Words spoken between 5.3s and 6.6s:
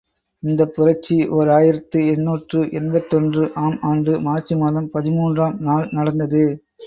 ம் நாள் நடந்தது.